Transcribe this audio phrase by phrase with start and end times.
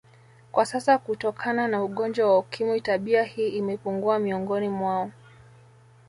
[0.51, 5.11] Kwa sasa kutokana na ugonjwa wa ukimwi tabia hii imepungua miongoni mwao